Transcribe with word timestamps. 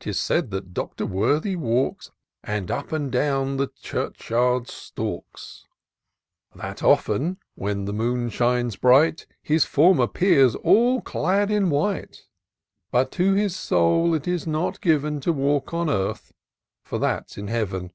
'Tis 0.00 0.20
said 0.20 0.50
that 0.50 0.74
Dr. 0.74 1.06
Worthy 1.06 1.56
walks, 1.56 2.10
And 2.44 2.70
up 2.70 2.92
and 2.92 3.10
down 3.10 3.56
the 3.56 3.68
churchyard 3.80 4.68
stalks; 4.68 5.64
That 6.54 6.82
often, 6.82 7.38
when 7.54 7.86
the 7.86 7.94
moon 7.94 8.28
shines 8.28 8.76
bright, 8.76 9.24
His 9.42 9.64
form 9.64 9.98
appears 9.98 10.56
all 10.56 11.00
clad 11.00 11.50
in 11.50 11.70
white: 11.70 12.26
But 12.90 13.10
to 13.12 13.32
his 13.32 13.56
soul 13.56 14.12
it 14.14 14.28
is 14.28 14.46
not 14.46 14.82
given 14.82 15.20
To 15.20 15.32
walk 15.32 15.72
on 15.72 15.88
earth— 15.88 16.34
for 16.84 16.98
that's 16.98 17.38
in 17.38 17.48
Heaven. 17.48 17.92